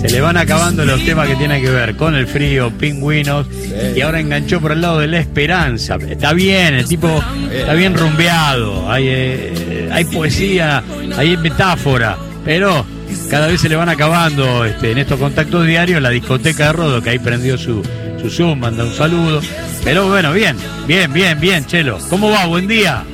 [0.00, 3.46] Se le van acabando los temas que tienen que ver con el frío, pingüinos,
[3.94, 5.96] y ahora enganchó por el lado de la esperanza.
[5.96, 10.82] Está bien, el tipo está bien rumbeado, hay, eh, hay poesía,
[11.16, 12.86] hay metáfora, pero
[13.28, 17.02] cada vez se le van acabando este, en estos contactos diarios la discoteca de Rodo,
[17.02, 17.82] que ahí prendió su,
[18.20, 19.42] su Zoom, manda un saludo.
[19.84, 20.56] Pero bueno, bien,
[20.86, 21.98] bien, bien, bien, Chelo.
[22.08, 22.46] ¿Cómo va?
[22.46, 23.04] Buen día.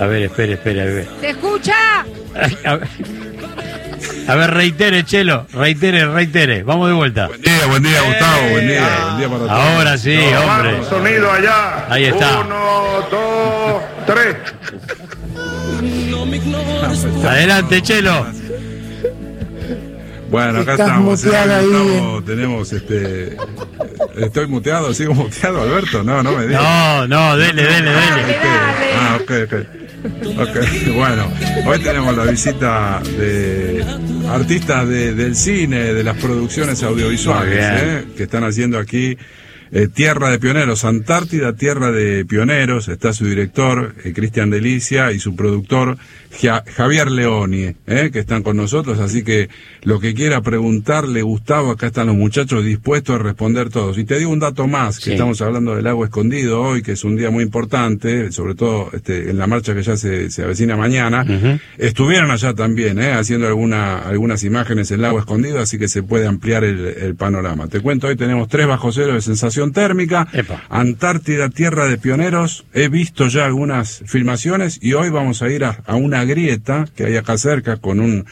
[0.00, 1.08] A ver, espere, espere, a ver.
[1.20, 1.74] ¿Se escucha?
[2.64, 2.88] A ver,
[4.28, 6.62] a ver, reitere, Chelo, reitere, reitere.
[6.62, 7.26] Vamos de vuelta.
[7.26, 8.48] Buen día, buen día, Gustavo.
[8.50, 9.50] Buen día, buen día para todos.
[9.50, 10.84] Ahora sí, hombre.
[10.88, 11.86] Sonido allá.
[11.92, 12.40] Ahí está.
[12.40, 14.36] Uno, dos, tres.
[17.26, 18.26] Adelante, Chelo.
[20.30, 21.24] Bueno, acá Estás estamos.
[21.24, 21.66] eh, ahí.
[21.66, 23.36] Gustavo, tenemos este.
[24.16, 26.02] Estoy muteado, sigo muteado, Alberto.
[26.04, 26.62] No, no me digas.
[26.62, 27.90] No, no, dele, dele, dele.
[27.92, 28.38] Dale.
[28.94, 29.79] Ah, ok, ok.
[30.04, 30.56] Ok,
[30.94, 31.30] bueno,
[31.66, 33.84] hoy tenemos la visita de
[34.28, 37.58] artistas de- del cine, de las producciones audiovisuales.
[37.60, 38.04] ¿eh?
[38.16, 39.16] que están haciendo aquí
[39.72, 42.88] eh, Tierra de Pioneros, Antártida, Tierra de Pioneros.
[42.88, 45.96] Está su director, eh, Cristian Delicia, y su productor,
[46.40, 48.10] Ja- Javier Leoni, ¿eh?
[48.12, 48.98] que están con nosotros.
[49.00, 49.48] Así que
[49.82, 53.98] lo que quiera preguntarle, Gustavo, acá están los muchachos dispuestos a responder todos.
[53.98, 55.12] Y te digo un dato más, que Sí.
[55.12, 59.30] estamos hablando del agua escondido hoy, que es un día muy importante, sobre todo este,
[59.30, 61.24] en la marcha que ya se, se avecina mañana.
[61.78, 63.12] Estuvieron allá también, ¿eh?
[63.12, 67.14] haciendo alguna, algunas imágenes en el agua escondido, así que se puede ampliar el, el
[67.16, 67.66] panorama.
[67.68, 70.62] Te cuento, hoy tenemos tres bajo cero de sensación térmica, Epa.
[70.68, 75.78] Antártida, Tierra de Pioneros, he visto ya algunas filmaciones y hoy vamos a ir a,
[75.86, 78.24] a una grieta que hay acá cerca con un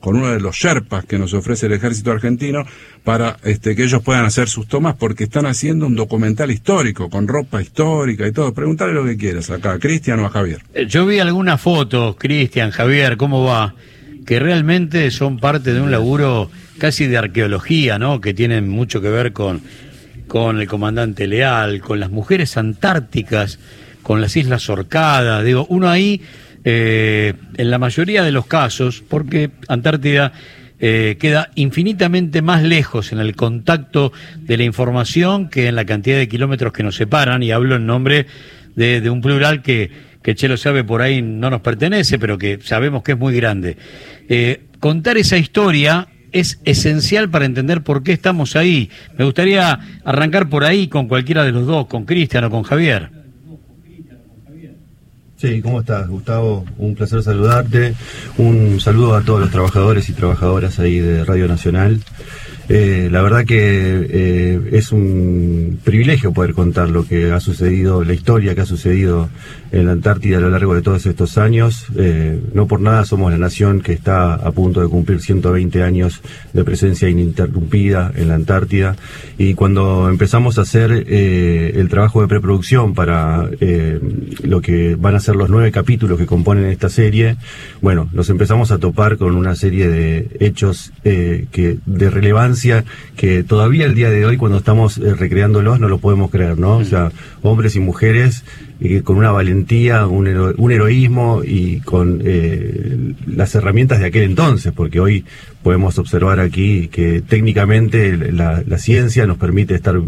[0.00, 2.64] con uno de los Sherpas que nos ofrece el ejército argentino
[3.02, 7.26] para este, que ellos puedan hacer sus tomas porque están haciendo un documental histórico con
[7.26, 8.54] ropa histórica y todo.
[8.54, 10.60] Preguntale lo que quieras acá, a Cristian o a Javier.
[10.74, 13.74] Eh, Yo vi algunas fotos, Cristian, Javier, ¿cómo va?
[14.24, 18.20] Que realmente son parte de un laburo casi de arqueología, ¿no?
[18.20, 19.62] Que tienen mucho que ver con,
[20.26, 23.58] con el comandante Leal, con las mujeres antárticas,
[24.02, 25.44] con las Islas Orcadas.
[25.44, 26.22] Digo, uno ahí,
[26.64, 30.32] eh, en la mayoría de los casos, porque Antártida
[30.78, 36.18] eh, queda infinitamente más lejos en el contacto de la información que en la cantidad
[36.18, 38.26] de kilómetros que nos separan, y hablo en nombre
[38.74, 39.90] de, un plural que,
[40.22, 43.76] que Chelo sabe por ahí no nos pertenece, pero que sabemos que es muy grande.
[44.28, 46.08] Eh, contar esa historia
[46.38, 48.90] es esencial para entender por qué estamos ahí.
[49.16, 53.10] Me gustaría arrancar por ahí con cualquiera de los dos, con Cristian o con Javier.
[55.36, 56.64] Sí, ¿cómo estás, Gustavo?
[56.78, 57.94] Un placer saludarte.
[58.38, 62.00] Un saludo a todos los trabajadores y trabajadoras ahí de Radio Nacional.
[62.68, 68.12] Eh, la verdad que eh, es un privilegio poder contar lo que ha sucedido, la
[68.12, 69.28] historia que ha sucedido
[69.72, 71.86] en la Antártida a lo largo de todos estos años.
[71.96, 76.22] Eh, no por nada somos la nación que está a punto de cumplir 120 años
[76.52, 78.96] de presencia ininterrumpida en la Antártida.
[79.38, 84.00] Y cuando empezamos a hacer eh, el trabajo de preproducción para eh,
[84.42, 87.36] lo que van a ser los nueve capítulos que componen esta serie,
[87.80, 92.84] bueno, nos empezamos a topar con una serie de hechos eh, que de relevancia
[93.16, 96.76] que todavía el día de hoy cuando estamos eh, recreándolos no lo podemos creer, ¿no?
[96.78, 97.10] O sea,
[97.42, 98.44] hombres y mujeres
[98.80, 104.22] eh, con una valentía, un, hero- un heroísmo y con eh, las herramientas de aquel
[104.24, 105.24] entonces, porque hoy
[105.62, 109.98] podemos observar aquí que técnicamente la, la ciencia nos permite estar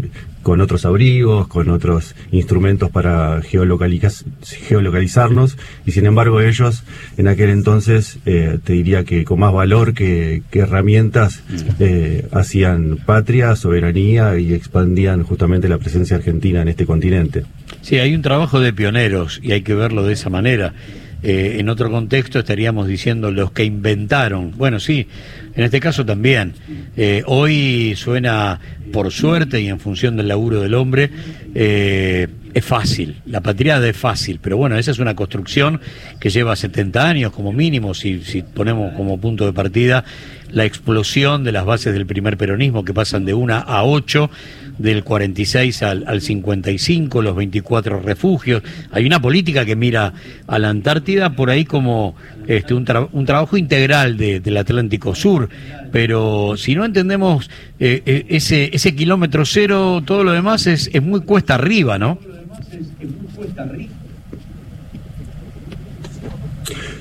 [0.49, 4.25] con otros abrigos, con otros instrumentos para geolocaliza-
[4.67, 6.83] geolocalizarnos, y sin embargo ellos
[7.17, 11.43] en aquel entonces eh, te diría que con más valor que, que herramientas
[11.79, 17.43] eh, hacían patria, soberanía y expandían justamente la presencia argentina en este continente.
[17.81, 20.73] Sí, hay un trabajo de pioneros y hay que verlo de esa manera.
[21.21, 24.53] Eh, en otro contexto estaríamos diciendo los que inventaron.
[24.57, 25.07] Bueno, sí,
[25.53, 26.53] en este caso también.
[26.95, 28.59] Eh, hoy suena,
[28.93, 31.09] por suerte y en función del laburo del hombre,
[31.53, 33.21] eh, es fácil.
[33.25, 35.81] La patriada es fácil, pero bueno, esa es una construcción
[36.19, 40.05] que lleva 70 años como mínimo, si, si ponemos como punto de partida
[40.51, 44.29] la explosión de las bases del primer peronismo que pasan de una a ocho
[44.77, 48.63] del 46 al, al 55, los 24 refugios.
[48.91, 50.13] Hay una política que mira
[50.47, 52.15] a la Antártida por ahí como
[52.47, 55.49] este, un, un trabajo integral de- del Atlántico Sur,
[55.91, 57.49] pero si no entendemos
[57.79, 62.17] eh, eh, ese, ese kilómetro cero, todo lo demás es, es muy cuesta arriba, ¿no?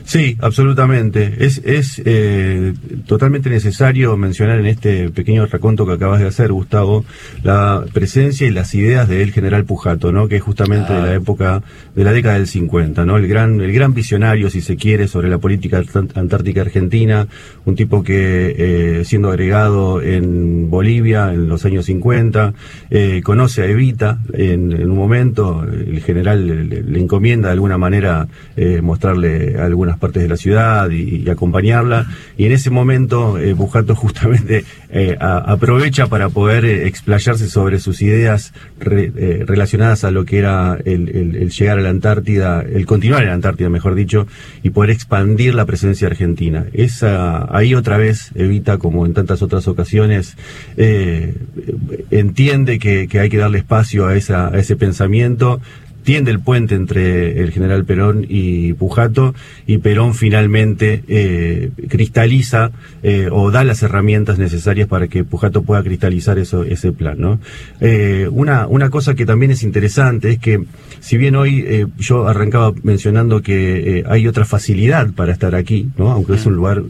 [0.09, 1.45] Sí, absolutamente.
[1.45, 2.73] Es, es eh,
[3.07, 7.05] totalmente necesario mencionar en este pequeño raconto que acabas de hacer, Gustavo,
[7.43, 10.27] la presencia y las ideas del general Pujato, ¿no?
[10.27, 11.63] que es justamente de la época
[11.95, 13.19] de la década del 50, ¿no?
[13.19, 15.83] el, gran, el gran visionario, si se quiere, sobre la política
[16.15, 17.29] antártica argentina,
[17.67, 18.55] un tipo que,
[19.01, 22.55] eh, siendo agregado en Bolivia en los años 50,
[22.89, 28.27] eh, conoce a Evita en, un momento, el general le, encomienda de alguna manera
[28.83, 32.07] mostrarle algunas partes de la ciudad y, acompañarla.
[32.37, 38.01] Y en ese momento eh, Bujato justamente eh, aprovecha para poder eh, explayarse sobre sus
[38.03, 43.35] ideas relacionadas a lo que era el, llegar a la Antártida, el continuar en la
[43.35, 44.27] Antártida, mejor dicho,
[44.63, 46.67] y poder expandir la presencia argentina.
[46.73, 50.37] Esa, ahí otra vez Evita, como en tantas otras ocasiones,
[52.11, 55.61] entiende que, hay que darle espacio a, esa, a ese pensamiento
[56.09, 59.35] tiende el puente entre el general Perón y Pujato
[59.67, 62.71] y Perón finalmente eh, cristaliza
[63.03, 67.21] eh, o da las herramientas necesarias para que Pujato pueda cristalizar eso, ese plan.
[67.21, 67.41] ¿no?
[67.83, 70.65] Eh, una, una cosa que también es interesante es que
[71.01, 76.11] si bien hoy yo arrancaba mencionando que hay otra facilidad para estar aquí, ¿no?
[76.11, 76.85] aunque es un lugar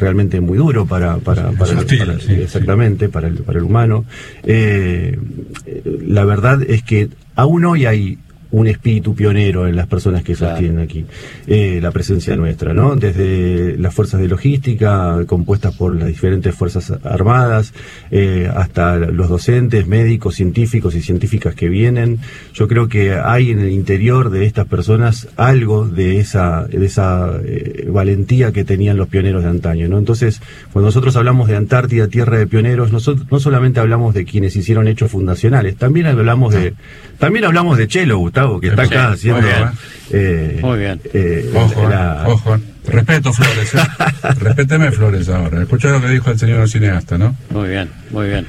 [0.00, 4.04] realmente muy duro para, para, para, exactamente para el, para el humano,
[4.44, 8.18] la verdad es que aún hoy hay
[8.50, 11.04] un espíritu pionero en las personas que sostienen aquí
[11.46, 12.96] eh, la presencia nuestra, ¿no?
[12.96, 17.74] Desde las fuerzas de logística compuestas por las diferentes fuerzas armadas,
[18.10, 22.18] eh, hasta los docentes, médicos, científicos y científicas que vienen.
[22.54, 27.38] Yo creo que hay en el interior de estas personas algo de esa, de esa
[27.44, 29.98] eh, valentía que tenían los pioneros de antaño, ¿no?
[29.98, 30.40] Entonces,
[30.72, 34.88] cuando nosotros hablamos de Antártida, tierra de pioneros, nosotros no solamente hablamos de quienes hicieron
[34.88, 36.74] hechos fundacionales, también hablamos de,
[37.18, 38.20] también hablamos de Chelo,
[38.60, 39.40] que está acá haciendo.
[39.40, 39.68] Muy bien.
[40.10, 41.00] Eh, muy bien.
[41.12, 41.88] Eh, ojo,
[42.26, 42.58] ojo.
[42.86, 43.74] Respeto, Flores.
[43.74, 43.78] ¿eh?
[44.40, 45.62] Respéteme, Flores, ahora.
[45.62, 47.36] Escucha lo que dijo el señor cineasta, ¿no?
[47.50, 48.46] Muy bien, muy bien.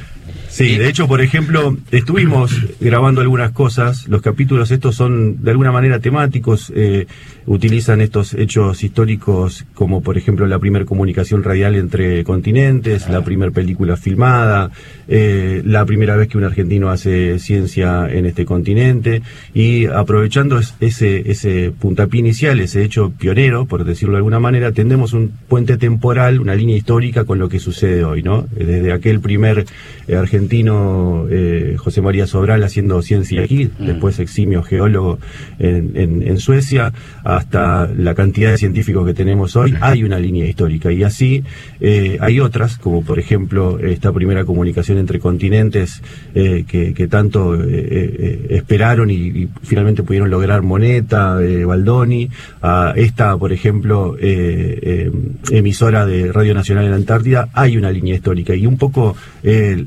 [0.50, 4.08] Sí, de hecho, por ejemplo, estuvimos grabando algunas cosas.
[4.08, 6.74] Los capítulos estos son de alguna manera temáticos.
[6.76, 7.06] Eh,
[7.50, 13.52] utilizan estos hechos históricos como, por ejemplo, la primera comunicación radial entre continentes, la primera
[13.52, 14.70] película filmada,
[15.08, 19.24] eh, la primera vez que un argentino hace ciencia en este continente.
[19.56, 25.14] Y aprovechando ese, ese puntapié inicial, ese hecho pionero, por decirlo de alguna manera, tendemos
[25.14, 28.46] un puente temporal, una línea histórica con lo que sucede hoy, ¿no?
[28.56, 29.66] Desde aquel primer
[30.08, 33.86] eh, argentino eh, José María Sobral haciendo ciencia aquí, mm.
[33.88, 35.18] después eximio geólogo
[35.58, 36.94] en, Suecia,
[37.40, 40.92] hasta la cantidad de científicos que tenemos hoy, hay una línea histórica.
[40.92, 41.44] Y así
[41.80, 46.02] eh, hay otras, como por ejemplo esta primera comunicación entre continentes
[46.36, 52.30] eh, que, tanto esperaron y, finalmente pudieron lograr Moneta, Baldoni,
[52.62, 58.54] a esta, por ejemplo, emisora de Radio Nacional en la Antártida, hay una línea histórica.
[58.54, 59.16] Y un poco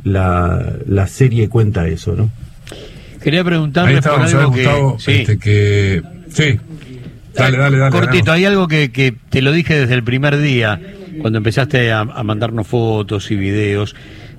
[0.05, 0.43] la
[0.87, 2.31] la, serie cuenta eso, ¿no?
[3.23, 5.13] Quería preguntarle por algo que, sí.
[5.13, 6.03] Este, que...
[6.29, 6.59] Sí,
[7.35, 7.93] Dale, dale, dale.
[7.93, 10.81] Cortito, hay algo que, que, te lo dije desde el primer día,
[11.21, 13.95] cuando empezaste a, mandarnos fotos y videos,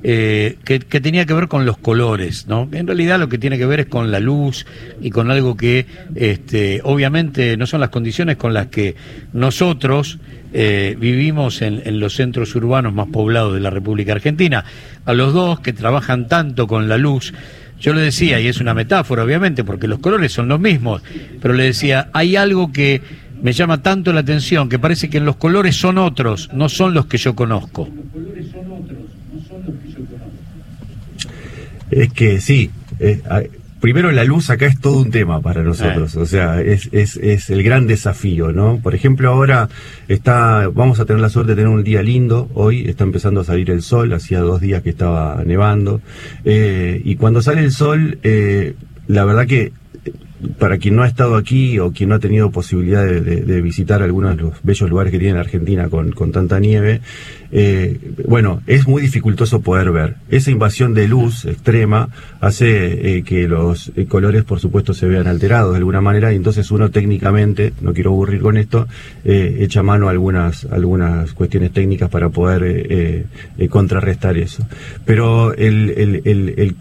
[0.06, 2.68] eh, que, que, tenía que ver con los colores, ¿no?
[2.74, 4.66] En realidad lo que tiene que ver es con la luz
[5.02, 5.86] y con algo que,
[6.16, 8.96] este, obviamente, no son las condiciones con las que
[9.32, 10.20] nosotros
[10.52, 14.66] eh, vivimos en, en, los centros urbanos más poblados de la República Argentina.
[15.06, 17.34] A los dos que trabajan tanto con la luz,
[17.84, 21.04] yo le decía, y es una metáfora obviamente, porque los colores son los mismos,
[21.42, 23.02] pero le decía, hay algo que
[23.42, 27.08] me llama tanto la atención, que parece que los colores son otros, no son los
[27.08, 27.90] que yo conozco.
[31.92, 33.22] Es que sí, eh,
[33.84, 37.50] primero la luz acá es todo un tema para nosotros, o sea, es, es, es,
[37.50, 38.80] el gran desafío, ¿no?
[38.82, 39.68] Por ejemplo, ahora
[40.08, 43.44] está, vamos a tener la suerte de tener un día lindo, hoy está empezando a
[43.44, 46.00] salir el sol, hacía dos días que estaba nevando,
[46.46, 48.76] eh, y cuando sale el sol, eh,
[49.08, 49.74] la verdad que
[50.60, 54.36] para quien no ha estado aquí o quien no ha tenido posibilidad de, visitar algunos
[54.36, 57.02] de los bellos lugares que tiene Argentina con, tanta nieve,
[57.52, 60.16] eh, bueno, es muy dificultoso poder ver.
[60.30, 62.10] Esa invasión de luz extrema
[62.42, 66.36] hace eh, que los eh, colores, por supuesto, se vean alterados de alguna manera y
[66.36, 68.88] entonces uno técnicamente, no quiero aburrir con esto,
[69.24, 73.26] echa mano a algunas, algunas cuestiones técnicas para poder
[73.70, 74.66] contrarrestar eso.
[75.06, 76.76] Pero el, el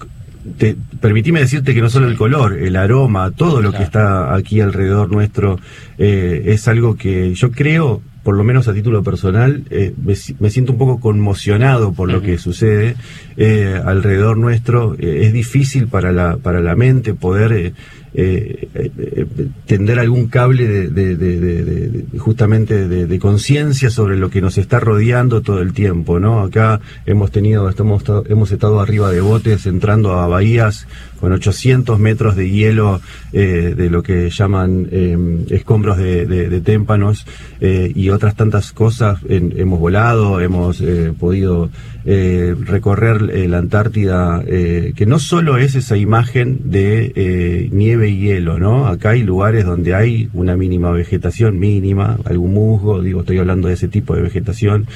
[0.59, 4.61] te, permitime decirte que no solo el color, el aroma, todo lo que está aquí
[4.61, 5.59] alrededor nuestro
[5.99, 10.73] eh, es algo que yo creo, por lo menos a título personal, eh, me, siento
[10.73, 12.97] un poco conmocionado por lo que sucede
[13.37, 14.97] eh, alrededor nuestro.
[14.99, 17.73] es difícil para la, para la mente poder
[18.14, 19.26] eh, eh,
[19.66, 25.73] tender algún cable de, justamente de, conciencia sobre lo que nos está rodeando todo el
[25.73, 26.40] tiempo, ¿no?
[26.40, 30.87] Acá hemos tenido, estamos, hemos estado arriba de botes entrando a bahías
[31.21, 33.00] con 800 metros de hielo
[33.33, 35.16] eh, de lo que llaman eh,
[35.50, 37.25] escombros de, témpanos
[37.61, 39.21] eh, y otras tantas cosas.
[39.28, 40.83] En- hemos volado, hemos
[41.19, 41.71] podido
[42.05, 48.09] eh, recorrer eh, la Antártida, eh, que no solo es esa imagen de eh, nieve
[48.09, 48.87] y hielo, ¿no?
[48.87, 53.75] Acá hay lugares donde hay una mínima vegetación, mínima, algún musgo, digo, estoy hablando de
[53.75, 54.87] ese tipo de vegetación.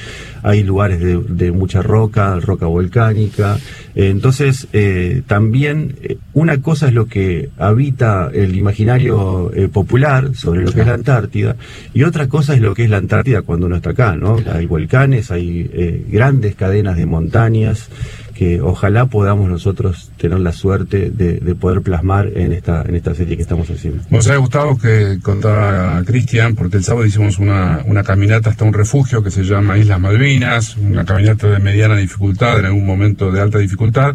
[0.43, 3.57] Hay lugares de, de mucha roca, roca volcánica.
[3.99, 10.61] Entonces, eh, también eh, una cosa es lo que habita el imaginario eh, popular sobre
[10.61, 11.55] lo que es la Antártida
[11.95, 14.37] y otra cosa es lo que es la Antártida cuando uno está acá, ¿no?
[14.53, 17.89] Hay volcanes, hay eh, grandes cadenas de montañas
[18.37, 23.15] que ojalá podamos nosotros tener la suerte de, de poder plasmar en esta en esta
[23.15, 24.03] serie que estamos haciendo.
[24.11, 28.73] Vos sabés, Gustavo, que contaba Cristian, porque el sábado hicimos una, una caminata hasta un
[28.73, 33.41] refugio que se llama Islas Malvinas, una caminata de mediana dificultad, en algún momento de
[33.41, 34.13] alta dificultad,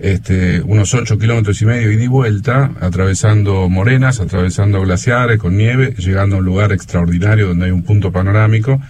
[0.00, 6.36] este, unos ocho kilómetros y medio y vuelta, atravesando morenas, atravesando glaciares con nieve, llegando
[6.36, 8.82] a un lugar extraordinario donde hay un punto panorámico,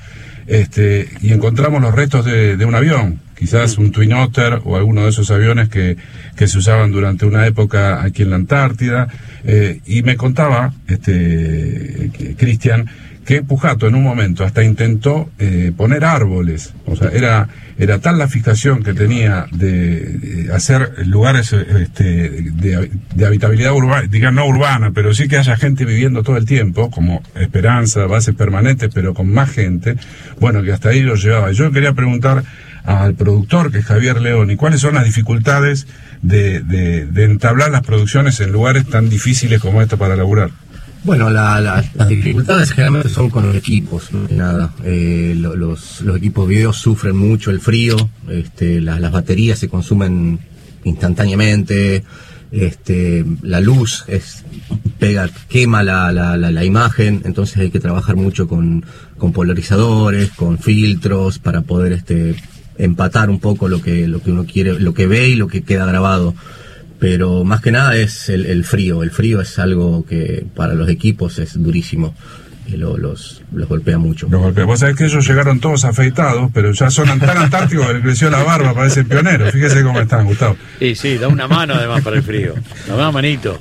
[0.49, 5.03] este, y encontramos los restos de, de un avión, quizás un Twin Otter o alguno
[5.03, 5.97] de esos aviones que,
[6.37, 9.09] que se usaban durante una época aquí en la Antártida.
[9.45, 12.87] eh, y me contaba, este, que- Cristian,
[13.25, 16.75] que Pujato en un momento hasta intentó eh, poner árboles.
[16.87, 22.91] O sea, era, era tal la fijación que tenía de, hacer lugares eh, este, de,
[23.15, 26.91] de habitabilidad urbana, digamos no urbana, pero sí que haya gente viviendo todo el tiempo,
[26.91, 29.97] como esperanza, bases permanentes, pero con más gente.
[30.41, 31.51] Bueno, que hasta ahí lo llevaba.
[31.53, 32.43] Yo quería preguntar
[32.85, 35.87] al productor, que es Javier León, y cuáles son las dificultades
[36.23, 36.59] de,
[37.25, 40.51] entablar las producciones en lugares tan difíciles como este para laburar.
[41.05, 44.73] Bueno, la- la- las dificultades generalmente son con los equipos, nada.
[44.85, 47.97] Eh, lo- los, los equipos video sufren mucho el frío,
[48.29, 50.39] este, la- las baterías se consumen
[50.85, 52.05] instantáneamente,
[52.53, 54.45] este, la luz es
[54.99, 58.85] pega, quema la, la imagen, entonces hay que trabajar mucho con,
[59.19, 62.37] con polarizadores, con filtros para poder este,
[62.79, 65.62] empatar un poco lo que, lo que uno quiere, lo que ve y lo que
[65.62, 66.35] queda grabado
[66.99, 69.02] pero más que nada es el, el frío.
[69.02, 72.14] El frío es algo que para los equipos es durísimo
[72.69, 74.29] y lo- los, los golpea mucho.
[74.31, 74.64] Los golpes.
[74.64, 78.31] Vos sabés que ellos llegaron todos afeitados, pero ya son tan antárticos que les creció
[78.31, 79.50] la barba, parecen pioneros.
[79.50, 80.57] Fíjese cómo están, Gustavo.
[80.79, 82.55] Y sí, da una mano además para el frío.
[82.87, 83.59] Da una manito.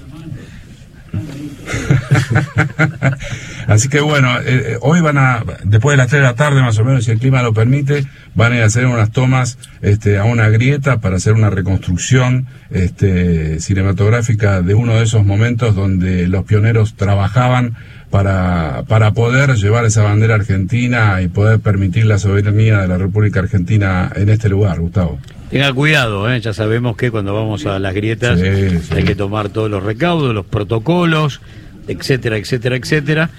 [3.68, 6.62] Así que bueno, eh, eh, hoy van a, después de las 3 de la tarde
[6.62, 9.58] más o menos, si el clima lo permite, van a ir a hacer unas tomas
[9.82, 15.76] este, a una grieta para hacer una reconstrucción este, cinematográfica de uno de esos momentos
[15.76, 17.76] donde los pioneros trabajaban
[18.10, 23.40] para, para poder llevar esa bandera argentina y poder permitir la soberanía de la República
[23.40, 25.18] Argentina en este lugar, Gustavo.
[25.50, 26.40] Tenga cuidado, ¿eh?
[26.40, 28.94] ya sabemos que cuando vamos a las grietas Sí, sí.
[28.96, 31.42] hay que tomar todos los recaudos, los protocolos,
[31.88, 33.30] etcétera, etcétera, etcétera.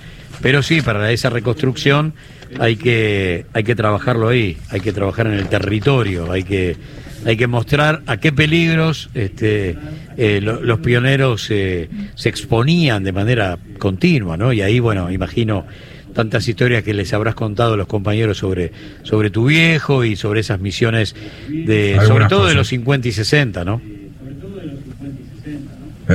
[0.40, 2.14] Pero sí, para esa reconstrucción
[2.58, 6.76] hay que, hay que trabajarlo ahí, hay que trabajar en el territorio, hay que,
[7.24, 9.76] hay que mostrar a qué peligros este,
[10.16, 14.52] eh, lo- los pioneros eh, se exponían de manera continua, ¿no?
[14.52, 15.64] Y ahí, bueno, imagino
[16.14, 18.72] tantas historias que les habrás contado a los compañeros sobre,
[19.02, 21.14] sobre tu viejo y sobre esas misiones
[21.48, 23.80] de, Algunas sobre todo de los 50 y 60, ¿no?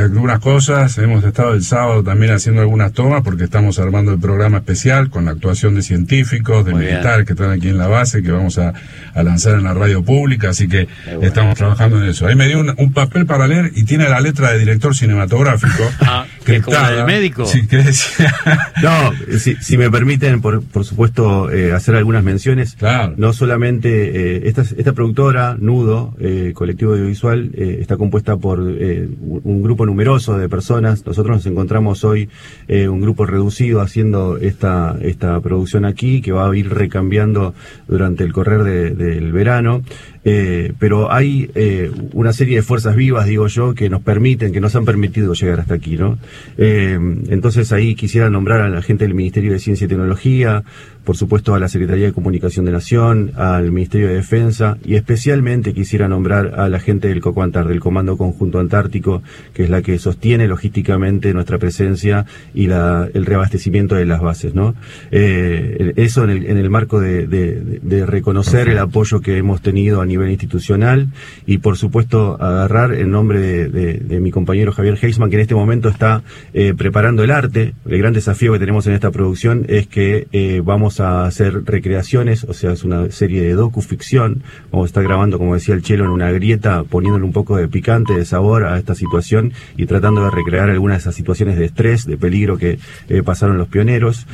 [0.01, 0.97] Algunas cosas.
[0.97, 5.25] Hemos estado el sábado también haciendo algunas tomas porque estamos armando el programa especial con
[5.25, 8.73] la actuación de científicos, de militares que están aquí en la base, que vamos a,
[9.13, 10.49] a lanzar en la radio pública.
[10.49, 11.21] Así que bueno.
[11.23, 12.27] estamos trabajando en eso.
[12.27, 15.83] Ahí me dio un, un papel para leer y tiene la letra de director cinematográfico.
[16.09, 17.45] Ah, que es como la del médico.
[17.45, 18.33] Sí, que decía.
[18.81, 22.75] No, si, si me permiten, por, por supuesto, eh, hacer algunas menciones.
[22.75, 23.13] Claro.
[23.17, 29.09] No solamente eh, esta, esta productora, Nudo, eh, colectivo audiovisual, eh, está compuesta por eh,
[29.21, 31.03] un un grupo numeroso de personas.
[31.08, 32.29] Nosotros nos encontramos hoy
[32.67, 37.56] eh, un grupo reducido haciendo esta, esta producción aquí, que va a ir recambiando
[37.88, 39.82] durante el correr de- del verano.
[40.29, 44.60] Eh, pero hay eh, una serie de fuerzas vivas, digo yo, que nos permiten, que
[44.60, 46.17] nos han permitido llegar hasta aquí, ¿no?
[46.57, 50.63] Eh, entonces ahí quisiera nombrar a la gente del Ministerio de Ciencia y Tecnología,
[51.05, 55.74] por supuesto a la Secretaría de Comunicación de Nación, al Ministerio de Defensa y especialmente
[55.74, 59.98] quisiera nombrar a la gente del COCOANTAR, del Comando Conjunto Antártico, que es la que
[59.98, 64.75] sostiene logísticamente nuestra presencia y la, el reabastecimiento de las bases, ¿no?
[65.10, 70.01] Eso en el, en el marco de, de, de reconocer el apoyo que hemos tenido
[70.01, 71.07] a nivel institucional
[71.45, 75.41] y por supuesto agarrar en nombre de, de, de mi compañero Javier Heisman, que en
[75.41, 77.74] este momento está eh, preparando el arte.
[77.88, 82.43] El gran desafío que tenemos en esta producción es que eh, vamos a hacer recreaciones,
[82.43, 84.43] o sea, es una serie de docu-ficción.
[84.71, 87.67] Vamos a estar grabando, como decía el Chelo, en una grieta, poniéndole un poco de
[87.67, 91.65] picante, de sabor a esta situación y tratando de recrear algunas de esas situaciones de
[91.65, 94.25] estrés, de peligro que eh, pasaron los pioneros.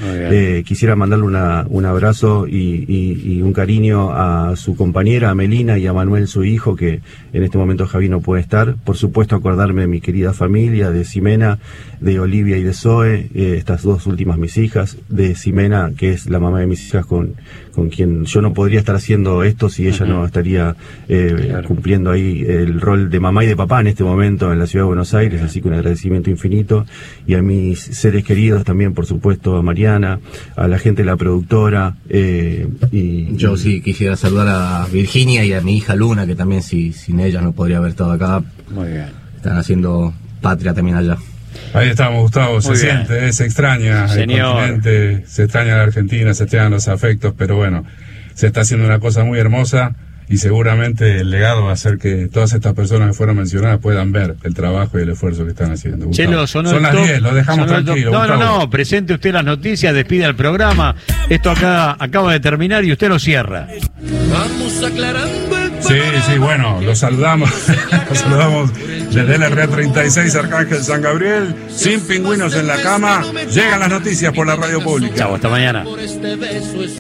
[0.66, 5.88] Quisiera mandarle una, un abrazo y, y, y, un cariño a su compañera, a Y
[5.88, 7.02] a Manuel, su hijo, que
[7.32, 8.76] en este momento Javi no puede estar.
[8.84, 11.60] Por supuesto, acordarme de mi querida familia, de Ximena,
[12.02, 16.30] de Olivia y de Zoe, eh, estas dos últimas mis hijas, de Ximena, que es
[16.30, 17.36] la mamá de mis hijas con,
[17.74, 20.10] con quien yo no podría estar haciendo esto si ella uh -huh.
[20.10, 20.76] no estaría
[21.08, 21.68] eh, claro.
[21.68, 24.84] cumpliendo ahí el rol de mamá y de papá en este momento en la ciudad
[24.84, 26.86] de Buenos Aires, así que un agradecimiento infinito.
[27.26, 30.20] Y a mis seres queridos también, por supuesto, a Mariana,
[30.56, 31.96] a la gente de la productora.
[32.10, 36.62] Eh, y, yo sí quisiera saludar a Virginia y a mi hija Luna, que también
[36.62, 38.42] si, sin ella no podría haber estado acá.
[38.70, 39.08] Muy bien.
[39.36, 41.18] Están haciendo patria también allá.
[41.74, 42.62] Ahí estamos, Gustavo.
[42.62, 44.40] Se siente, se extraña Señor.
[44.40, 47.86] el continente, se extraña la Argentina, se extrañan los afectos, pero bueno,
[48.34, 49.96] se está haciendo una cosa muy hermosa
[50.30, 54.12] y seguramente el legado va a ser que todas estas personas que fueron mencionadas puedan
[54.12, 56.10] ver el trabajo y el esfuerzo que están haciendo.
[56.12, 58.12] Chelo, Son el las top, 10, lo dejamos el tranquilo.
[58.12, 58.60] No, no, Gustavo.
[58.60, 60.96] no, presente usted las noticias, despide al programa.
[61.30, 63.68] Esto acá acaba de terminar y usted lo cierra.
[64.32, 67.50] Vamos aclarando el Sí, sí, bueno, los saludamos.
[68.10, 73.22] los saludamos desde el RA36 Arcángel San Gabriel, sin pingüinos en la cama.
[73.52, 75.14] Llegan las noticias por la radio pública.
[75.16, 75.84] Chao, hasta mañana.